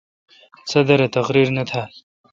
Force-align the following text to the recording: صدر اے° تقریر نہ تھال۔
صدر 0.71 0.99
اے° 1.03 1.07
تقریر 1.17 1.47
نہ 1.55 1.63
تھال۔ 1.69 1.89